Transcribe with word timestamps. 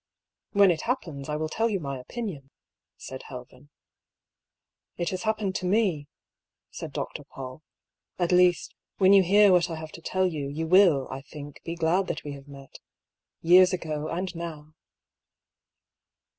"When 0.59 0.71
it 0.71 0.81
happens, 0.89 1.29
I 1.29 1.35
will 1.35 1.47
tell 1.47 1.69
you 1.69 1.79
my 1.79 1.99
opinion," 1.99 2.49
said 2.97 3.21
Helven." 3.27 3.69
It 4.97 5.11
has 5.11 5.21
happened 5.21 5.53
to 5.57 5.67
me," 5.67 6.07
said 6.71 6.91
Dr. 6.91 7.23
Paull." 7.23 7.61
At 8.17 8.31
least, 8.31 8.73
when 8.97 9.13
you 9.13 9.21
hear 9.21 9.51
what 9.51 9.69
I 9.69 9.75
have 9.75 9.91
to 9.91 10.01
tell 10.01 10.25
you, 10.25 10.47
you 10.47 10.65
will, 10.65 11.07
I 11.11 11.21
think, 11.21 11.61
be 11.63 11.75
glad 11.75 12.07
that 12.07 12.23
we 12.23 12.31
have 12.31 12.47
met— 12.47 12.79
years 13.53 13.73
ago 13.73 14.07
and 14.07 14.35
now." 14.35 14.73